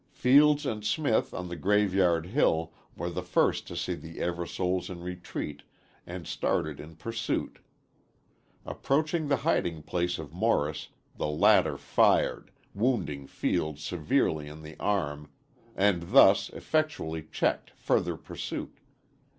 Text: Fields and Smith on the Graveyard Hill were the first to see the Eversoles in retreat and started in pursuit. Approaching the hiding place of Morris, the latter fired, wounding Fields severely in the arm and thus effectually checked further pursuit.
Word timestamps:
Fields 0.13 0.65
and 0.65 0.83
Smith 0.83 1.31
on 1.31 1.47
the 1.47 1.55
Graveyard 1.55 2.25
Hill 2.25 2.73
were 2.97 3.11
the 3.11 3.21
first 3.21 3.67
to 3.67 3.75
see 3.75 3.93
the 3.93 4.17
Eversoles 4.17 4.89
in 4.89 5.03
retreat 5.03 5.61
and 6.07 6.25
started 6.25 6.79
in 6.79 6.95
pursuit. 6.95 7.59
Approaching 8.65 9.27
the 9.27 9.37
hiding 9.45 9.83
place 9.83 10.17
of 10.17 10.33
Morris, 10.33 10.87
the 11.17 11.27
latter 11.29 11.77
fired, 11.77 12.49
wounding 12.73 13.27
Fields 13.27 13.83
severely 13.83 14.47
in 14.47 14.63
the 14.63 14.75
arm 14.79 15.29
and 15.75 16.01
thus 16.11 16.49
effectually 16.49 17.21
checked 17.31 17.69
further 17.75 18.17
pursuit. 18.17 18.79